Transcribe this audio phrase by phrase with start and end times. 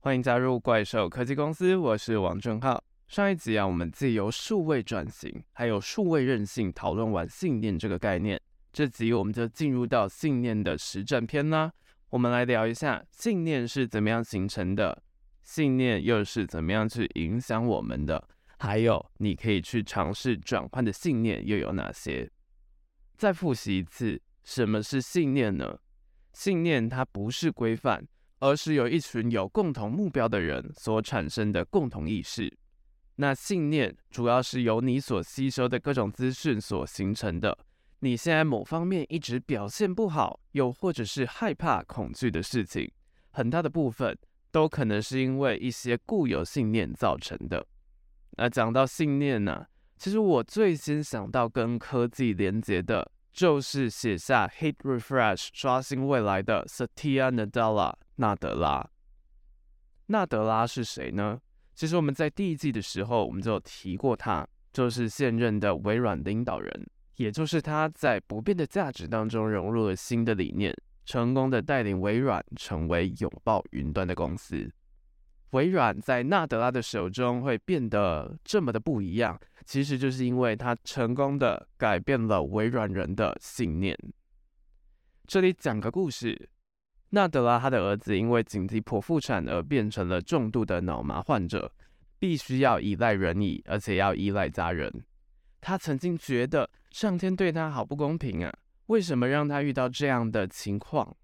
[0.00, 2.82] 欢迎加入怪兽科技公司，我是王正浩。
[3.08, 8.40] 上一集啊，我们借由数位转型还有数位韧性讨论完信念这个概念，
[8.72, 11.72] 这集我们就进入到信念的实战篇啦。
[12.10, 15.02] 我们来聊一下信念是怎么样形成的，
[15.42, 22.30] 信念又是怎么样去影响我们的，还有你可以去尝试转换的信念又有哪些？
[23.16, 25.80] 再复习一次，什么是信念呢？
[26.32, 28.06] 信念它不是规范。
[28.40, 32.56] 而是由一群有共同目标的人所产生的共同意识。
[33.16, 37.58] 那信念主要是由你所吸收的各种资讯所形成的。
[38.00, 42.88] 你现在某方面一直表现不好，又或者是害怕、恐惧的事情，
[43.30, 44.16] 很大的部分
[44.52, 47.66] 都可能是因为一些固有信念造成的。
[48.36, 49.66] 那讲到信念呢、
[49.96, 57.94] 其实我最先想到跟科技连接的，就是写下 Hit Refresh 刷新未来的 Satya Nadella。
[58.16, 58.90] 纳德拉，
[60.06, 61.38] 纳德拉是谁呢？
[61.72, 74.68] 其实我们在第一季的时候，我们就有提过他，就是现任的微软领导人，也就是他在不变的价值当中融入了新的理念，成功的带领微软成为拥抱云端的公司。
[75.50, 83.96] 微软在纳德拉的手中会变得这么的不一样，其实就是因为他成功的改变了微软人的信念。
[85.26, 86.50] 这里讲个故事。
[87.10, 91.72] 纳德拉他的儿子因为紧急剖腹产而变成了重度的脑麻患者，
[92.18, 94.92] 必须要依赖轮椅，而且要依赖家人。
[95.58, 98.52] 他曾经觉得上天对他好不公平啊，
[98.88, 101.16] 为什么让他遇到这样的情况？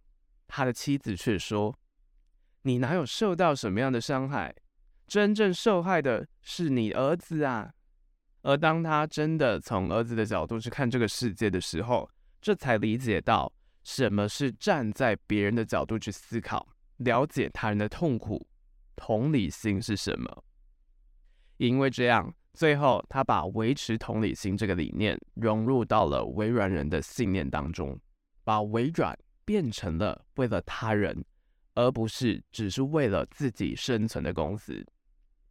[0.49, 1.79] 他的妻子却说
[2.65, 4.55] ：“你哪有受到什么样的伤害？
[5.07, 7.73] 真正受害的是你儿子啊！”
[8.43, 12.11] 而当他真的从儿子的角度去看这个世界的时候，
[12.43, 13.51] 这才理解到。
[13.85, 18.49] 什么是站在别人的角度去思考，了解他人的痛苦？
[18.97, 20.45] 同理心是什么？
[21.59, 28.01] 因为这样，最后他把维持同理心这个理念融入到了微软人的信念当中，
[28.43, 29.15] 把微软
[29.45, 31.23] 变成了为了他人，
[31.75, 34.85] 而不是只是为了自己生存的公司。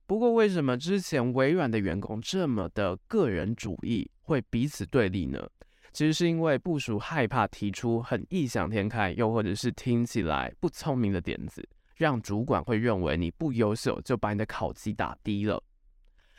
[0.05, 5.49] 不过，为什么之前微软的员工这么的个人主义，会彼此对立呢？
[5.93, 15.63] 其实是因为部署害怕提出很异想天开，又或者是听起来不聪明的点子，让主管会认为你不优秀，就把你的考绩打低了。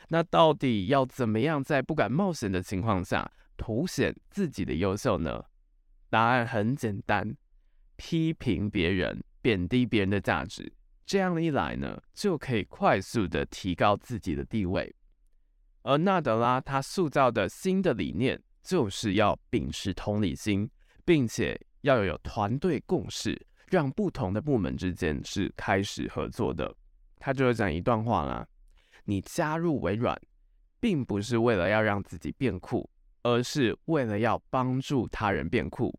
[0.09, 5.43] 那到底要怎么样在不敢冒险的情况下凸显自己的优秀呢？
[6.09, 7.35] 答案很简单，
[7.95, 10.73] 批评别人，贬低别人的价值，
[11.05, 14.95] 这样一来呢，就可以快速的提高自己的地位。
[15.83, 18.41] 而纳德拉他塑造的新的理念。
[18.63, 20.67] 就是要秉持同理心，
[21.05, 26.75] 并且要有团队共识，让不同的部门之间是开始合作的。
[27.19, 28.47] 他就会讲一段话啦：
[29.03, 30.19] 你加入微软，
[30.79, 32.89] 并不是为了要让自己变酷，
[33.21, 35.93] 而是为了要帮助他人变酷。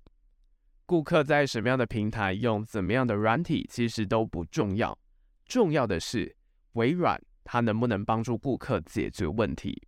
[0.86, 4.96] 顾客在什么样的平台用怎么样的软体，其实都不重要，
[5.44, 6.34] 重要的是
[6.74, 9.82] 微软它能不能帮助顾客解决问题。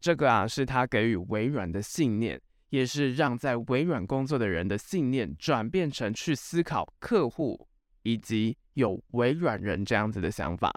[0.00, 7.68] 这个啊，是他给予微软的信念，也是让在微软工作的人的信念转变成去思考客户
[8.02, 10.72] 以及有微软人这样子的想法，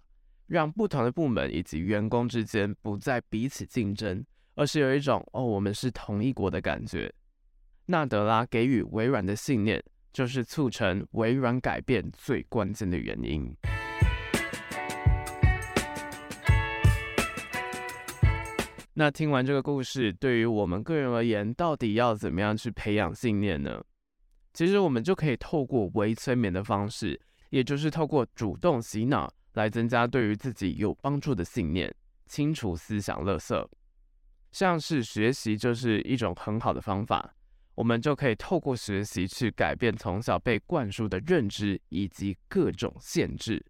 [0.48, 4.26] 让不同的部门以及员工之间不再彼此竞争，
[4.56, 7.14] 而是有一种哦，我们是同一国的感觉。
[7.86, 9.84] 纳德拉给予微软的信念，
[10.14, 13.54] 就是促成微软改变最关键的原因。
[18.94, 23.84] 那听完这个故事，对于我们个人而言，到底要怎么样去培养信念呢？
[24.54, 27.20] 其实我们就可以透过微催眠的方式，
[27.50, 31.94] 也就是透过主动洗脑来增加对于自己有帮助的信念，
[32.28, 33.68] 清除思想垃圾。
[34.52, 37.34] 像是学习就是一种很好的方法，
[37.76, 43.66] 我们就可以透过学习去改变从小被灌输的认知以及各种限制，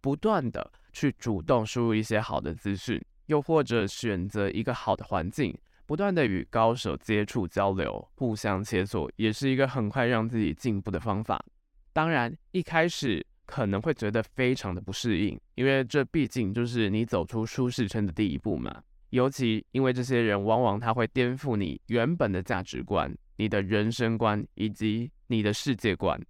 [0.00, 3.00] 不断的去主动输入一些好的资讯。
[3.26, 5.52] 又或者选择一个好的环境，
[5.84, 11.44] 不断地与高手接触交流，互相切磋，也是一个很快让自己进步的方法。
[11.92, 18.80] 当然，一开始可能会觉得非常的不适应，因为这毕竟就是你走出舒适圈的第一步嘛。
[19.10, 26.20] 尤其因为这些人往往他会颠覆你原本的价值观、你的人生观以及你的世界观，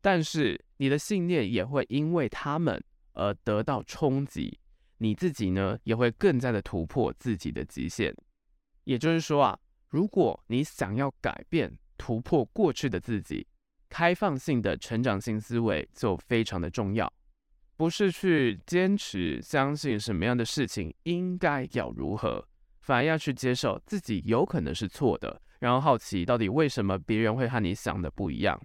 [0.00, 4.58] 但是你的信念也会因为他们而得到冲击。
[4.98, 8.14] 你自己呢，也会更加的突破自己的极限。
[8.84, 13.46] 也就是说啊，如果你想要改变、突破过去的自己，
[13.88, 17.12] 开放性的成长性思维就非常的重要。
[17.76, 22.46] 不是去坚持相信什么样的事情应该要如何，
[22.80, 28.60] 反而要去接受自己有可能是错的，然后好奇到底为什么别人会和你想的不一样。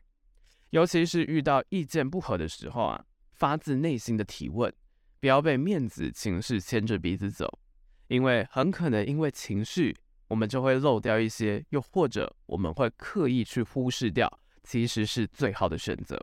[0.72, 4.74] 尤其是遇到意见不合的时候啊，发自内心的提问，
[5.20, 7.60] 不要被面子情绪牵着鼻子走，
[8.08, 9.96] 因为很可能因为情绪，
[10.28, 16.18] 我们就会漏掉一些，又或者我们会刻意去忽视掉，其实是最好的选择。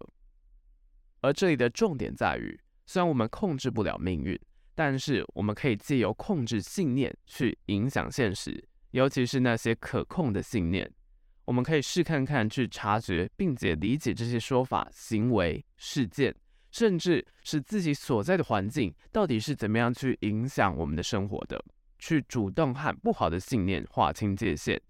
[1.20, 4.38] 而这里的重点在于，虽然我们控制不了命运，
[4.74, 10.90] 但是我们可以借由控制信念去影响现实，尤其是那些可控的信念。
[11.44, 16.34] 我们可以试看看，去察觉并且理解这些说法、行为、事件，
[16.70, 21.62] 甚至是自己所在的环境，到底是怎么样去影响我们的生活的。
[21.98, 24.80] 去主动和不好的信念划清界限，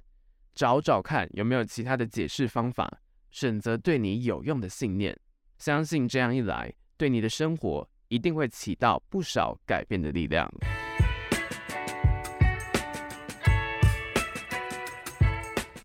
[0.54, 3.00] 找找看有没有其他的解释方法，
[3.30, 5.18] 选择对你有用的信念。
[5.58, 10.52] 相信这样一来，对你的生活一定会起到不少改变的力量。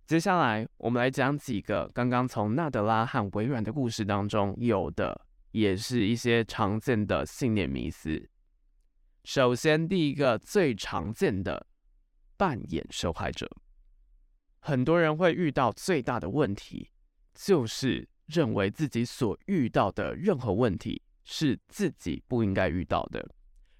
[0.05, 8.29] 接下来，我们来讲几个刚刚从纳德拉和微软的故事当中有的，也是一些常见的信念迷思。
[9.23, 11.65] 首先，第一个最常见的
[12.35, 13.49] 扮演受害者，
[14.59, 16.91] 很多人会遇到最大的问题，
[17.33, 23.25] 就是认为自己所遇到的任何问题是自己不应该遇到的。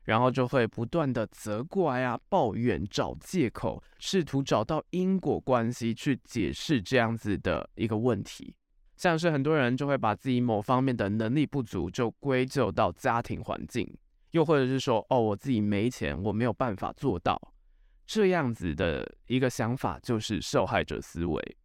[0.03, 8.55] 然后就会不断的责怪啊、抱怨、找借口，试图找到因果关系去解释这样子的一个问题。
[8.95, 13.91] 像是很多人就会把自己某方面的能力不足，就归咎到家庭环境，
[14.31, 17.53] 又或者是说，哦，我自己没钱，我没有办法做到。
[18.05, 21.57] 这样子的一个想法就是受害者思维。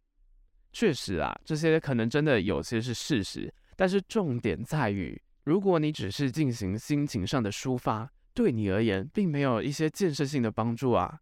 [0.71, 8.09] 确实啊，这些可能真的有些是事实，但是重点在于，如果你只是进行心情上的抒发，
[8.39, 11.19] 对你而言，并没有一些建设性的帮助啊！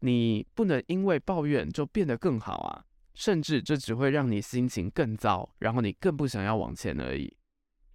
[0.00, 7.34] 你不能因为抱怨就变得更好啊，甚至这只会让你心情更糟，然后你更不想要往前而已。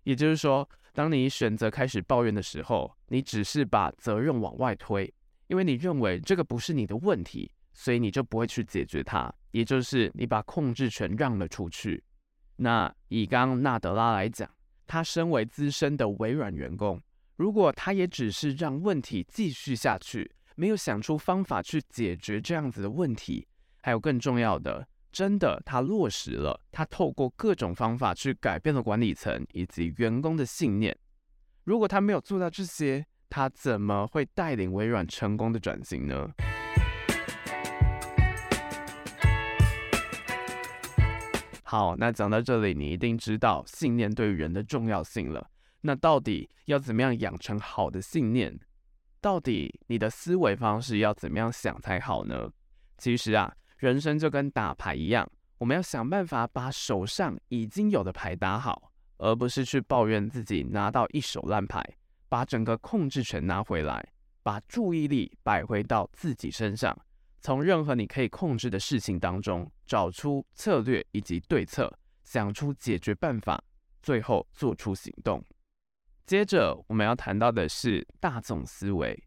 [0.01, 5.13] 也就是说，当你选择开始抱怨的时候，你只是把责任往外推，
[5.45, 12.03] 因为你认为这个不是你的问题，所以你就不会去解决它，也就是你把控制权让了出去。
[12.55, 14.49] 那以刚纳德拉来讲，
[14.87, 16.99] 他身为资深的微软员工。
[17.39, 23.47] 如果他也只是让问题继续下去，没有想出方法去解决这样子的问题，
[23.81, 30.93] 还有更重要的，真的他落实了，他透过各种方法去改变了管理层以及员工的信念。
[31.63, 36.29] 如果他没有做到这些，他怎么会带领微软成功的转型呢？
[41.63, 45.49] 好，那讲到这里，你一定知道信念对于人的重要性了。
[45.81, 48.59] 那到底要怎么样养成好的信念？
[49.21, 52.49] 到底你的思维方式要怎么样想才好呢？
[52.97, 61.83] 其实啊，人生就跟打牌一样，我们要想办法把手上已经有的牌打好，而不是去抱怨自己拿到一手烂牌，
[62.27, 64.05] 把整个控制权拿回来，
[64.43, 66.97] 把注意力摆回到自己身上，
[67.41, 71.93] 从任何你可以控制的事情当中找出策略以及对策，
[72.23, 73.61] 想出解决办法，
[74.01, 75.43] 最后做出行动。
[76.29, 79.19] 接着我们要谈到的是大众思维，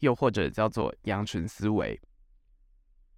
[0.00, 1.96] 又或者叫做羊群思维。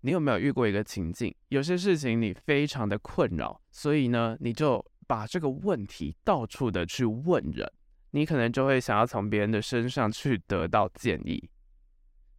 [0.02, 1.34] 你有没有遇过一个情境？
[1.48, 7.66] 有些事情你非常的困扰，所以呢，你就把这个问题到处的去问人，
[8.10, 11.48] 你可能就会想要从别人的身上去得到建议。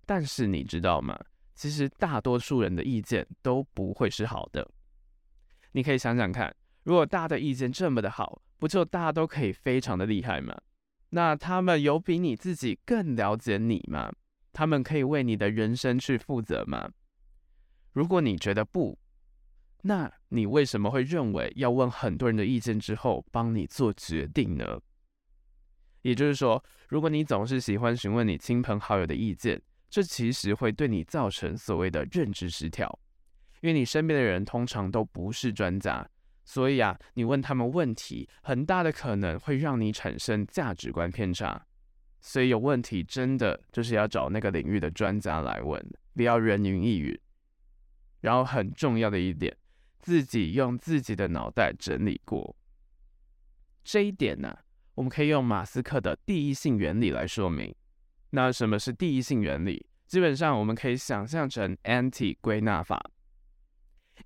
[0.06, 1.20] 但是你知道吗？
[1.56, 4.70] 其实大多数人的意见都不会是好的。
[5.72, 10.56] 你可以想想看，如果大家的意见这么的好，不就大家都可以非常的厉害吗？
[11.12, 14.12] 那他们有比你自己更了解你吗？
[14.54, 16.90] 他们可以为你的人生去负责吗？
[17.94, 18.98] 如果你觉得不，
[19.82, 24.80] 那你为什么会认为要问很多人的意见之后帮你做决定呢？
[26.02, 33.00] 也就是说，如果你总是喜欢询问你亲朋好友的意见，这其实会对你造成所谓的认知失调，
[33.60, 36.10] 因为你身边的人通常都不是专家。
[36.44, 41.66] 所以啊，你问他们问题，很大的可能会让你产生价值观偏差。
[42.20, 45.84] 所以有问题真的就是要找那个领域的专家来问，
[46.14, 47.20] 不要人云亦云。
[48.20, 49.56] 然后很重要的一点，
[50.00, 52.56] 自己用自己的脑袋整理过。
[53.84, 54.56] 这一点呢，
[54.94, 57.74] 我们可以用马斯克的第一性原理来说明。
[58.30, 59.86] 那什么是第一性原理？
[60.06, 63.11] 基本上我们可以想象成 anti 归纳法。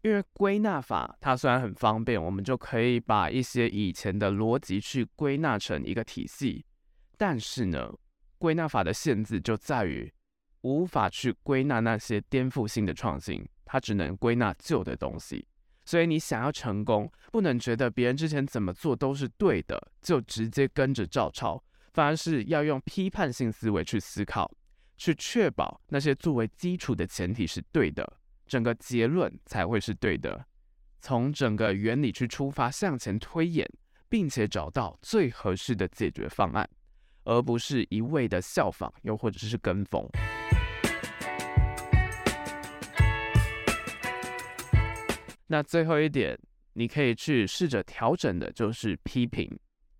[0.01, 6.65] 因为归纳法它虽然很方便，我们就可以把一些以前的逻辑去归纳成一个体系，
[7.17, 7.91] 但是呢，
[8.37, 10.11] 归纳法的限制就在于
[10.61, 15.47] 无法去归纳那些颠覆性的创新，它只能归纳旧的东西。
[15.85, 21.63] 所以你想要成功，不能觉得别人之前怎么做都是对的，就直接跟着照抄，
[21.93, 24.51] 反而是要用批判性思维去思考，
[24.97, 30.45] 去确保那些作为基础的前提是对的，整个结论才会是对的。
[31.01, 33.69] 从整个原理去出发向前推演，
[34.09, 36.67] 并且找到最合适的解决方案，
[37.25, 40.03] 而不是一味的效仿，又或者是跟风。
[45.47, 46.35] 那最后一点，
[46.73, 49.47] 你可以去试着调整的，就是批评。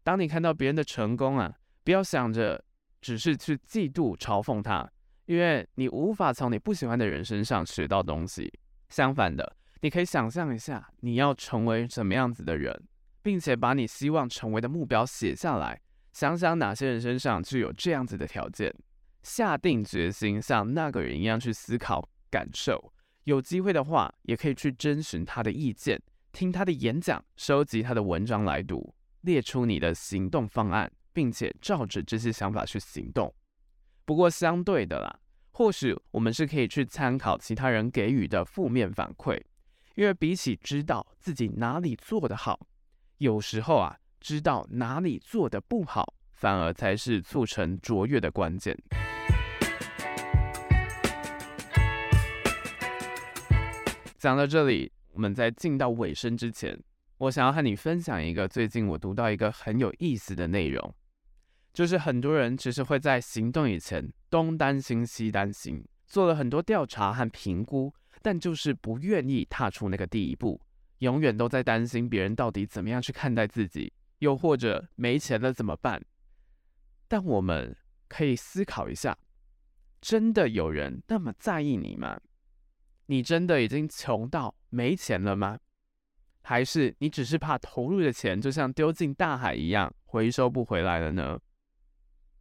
[0.01, 2.63] 当你看到别人的成功啊，不要想着
[2.99, 4.91] 只是去嫉妒、嘲讽他，
[5.25, 8.51] 因为你无法从你不喜欢的人身上学到东西。
[8.89, 12.83] 相反的，你可以想象一下，你要成为什么样子的人，
[13.21, 15.81] 并且把你希望成为的目标写下来，
[16.13, 18.73] 想想哪些人身上具有这样子的条件，
[19.23, 22.93] 下定决心像那个人一样去思考、感受。
[23.23, 25.99] 有机会的话，也可以去征询他的意见，
[26.31, 33.33] 听他的演讲，收集他的文章来读，列出你的行动方案，并且照着这些想法去行动。
[34.05, 35.19] 不过相对的啦，
[35.51, 39.41] 或许我们是可以去参考其他人给予的负面反馈，
[39.95, 42.67] 因为比起知道自己哪里做得好，
[43.17, 48.77] 有时候啊，知道哪里做得不好，反而才是促成卓越的关键。
[54.19, 56.79] 讲到这里，我们在进到尾声之前，
[57.17, 60.93] 我想要和你分享一个最近我读到一个很有意思的内容，
[61.75, 70.61] 就是很多人其实会在行动以前东担心西担心，做了很多调查和评估，但就是不愿意踏出那个第一步，
[70.99, 76.01] 永远都在担心别人到底怎么样去看待自己，又或者没钱了怎么办？
[77.09, 77.75] 但我们
[78.07, 79.17] 可以思考一下，
[79.99, 82.17] 真的有人那么在意你吗？
[83.07, 85.59] 你真的已经穷到没钱了吗？
[86.41, 91.37] 还是你只是怕投入的钱就像丢进大海一样回收不回来了呢？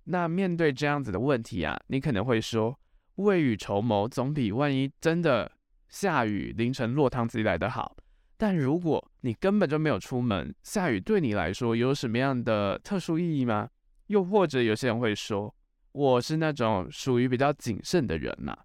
[0.05, 2.79] 那面对这样子的问题啊，你可能会说，
[3.17, 5.51] 未雨绸缪总比万一真的
[5.89, 7.97] 下雨淋成落汤鸡来得好。
[8.37, 13.69] 但如果你根本就没有出门，下雨对你来说有什么样的特殊意义吗？
[14.09, 15.55] 又或者有些人会说，
[15.93, 18.57] 我是那种属于比较谨慎的人呐。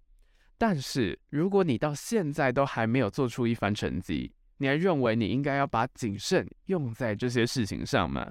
[0.58, 8.30] 但是，如果你到现在都还没有做出一番成绩，你还认为你应该要把谨慎用在这些事情上吗？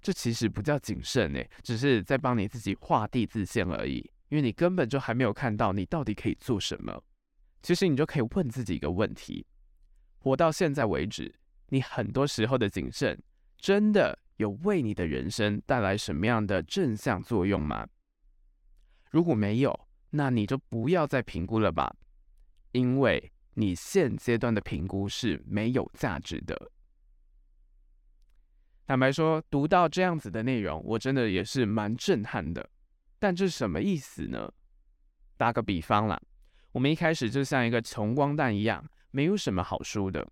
[0.00, 3.98] 这其实不叫谨慎诶，只是在帮你自己画地自限而已。
[4.28, 7.02] 因为你根本就还没有看到你到底可以做什么。
[7.62, 9.46] 其实你就可以问自己一个问题：
[10.18, 11.34] 活到现在为止，
[11.68, 13.18] 你很多时候的谨慎，
[13.56, 17.88] 真的有为你的人生带来什么样的正向作用吗？
[19.10, 21.96] 如果没有，那你就不要再评估了吧，
[22.72, 26.70] 因为你现阶段的评估是没有价值的。
[28.88, 32.66] 坦白说，读到这样子的内容，我真的也是蛮震撼的。
[33.18, 34.50] 但这什么意思呢？
[35.36, 36.18] 打个比方啦，
[36.72, 40.26] 我们一开始就像一个穷光蛋一样，没有什么好输的。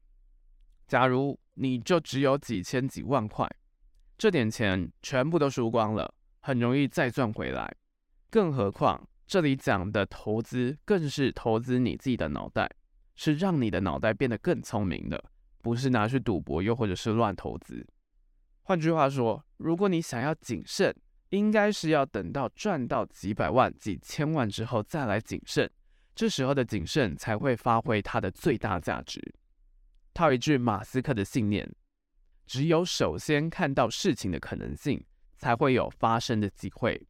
[0.88, 3.46] 假如你就只有几千几万块，
[4.16, 7.70] 这点钱全部都输光了，很容易再赚回来。
[8.30, 12.66] 更何况，这里讲的投资，更是投资你自己的脑袋，
[13.16, 15.22] 是让你的脑袋变得更聪明的，
[15.60, 17.86] 不是拿去赌博，又或者是乱投资。
[18.68, 20.92] 换句话说，如果你想要谨慎，
[21.28, 25.70] 应该是要等到赚到几百万、几千万之后再来谨慎，
[26.16, 29.22] 这时候的谨慎才会发挥它的最大价值。
[30.12, 31.72] 套一句马斯克的信念：
[32.44, 35.00] 只有首先看到事情的可能性，
[35.38, 37.00] 才会有发生的机会。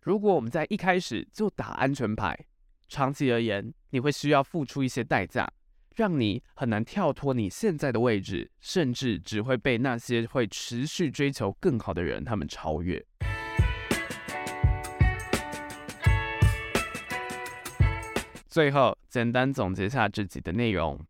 [0.00, 2.36] 如果我们在一开始就打安全牌，
[2.88, 5.48] 长期而言，你会需要付出一些代价，
[5.94, 13.04] 让你很难跳脱你现在的位置，甚至只会被那些会持续追求更好的人他们超越。
[18.48, 21.00] 最后，简单总结下这集的内容：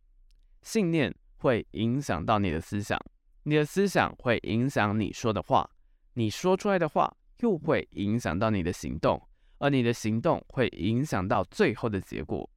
[0.62, 2.98] 信念会影响到你的思想，
[3.42, 5.68] 你的思想会影响你说的话，
[6.14, 7.16] 你说出来的话。
[7.38, 9.20] 又会影响到你的行动，
[9.58, 12.48] 而你的行动会影响到最后的结果。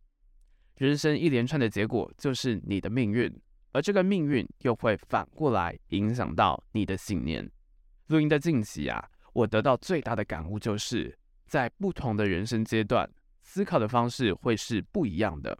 [0.77, 3.33] 人生一连串的结果就是你的命运，
[3.71, 7.49] 而这个命运又会反过来影响到你的信念。
[8.07, 9.03] 录音的近期啊，
[9.33, 13.09] 我得到最大的感悟就是，在不同的人生阶段，
[13.41, 15.57] 思考的方式会是不一样的。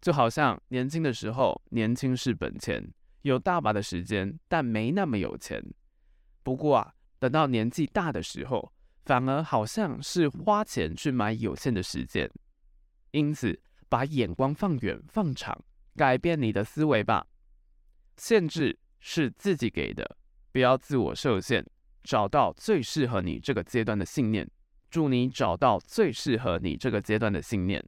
[0.00, 2.86] 就好像年轻的时候，年轻是本钱，
[3.22, 5.62] 有大把的时间，但没那么有钱。
[6.42, 6.94] 不过啊。
[7.20, 8.72] 等到年纪大的时候，
[9.04, 12.30] 反而好像是花钱去买有限的时间。
[13.10, 15.62] 因此，把眼光放远放长，
[15.96, 17.26] 改变你的思维吧。
[18.16, 20.16] 限制是自己给的，
[20.52, 21.66] 不要自我设限，
[22.02, 24.48] 找到最适合你这个阶段的信念。
[24.88, 27.84] 祝你找到最适合你这个阶段的信念。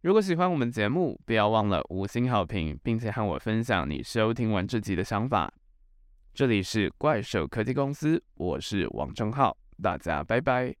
[0.00, 5.52] 如果喜欢我们节目，不要忘了五星好评，并且和我分享你收听完这集的想法。
[6.32, 10.74] 这里是怪兽科技公司，我是王正浩，大家拜拜。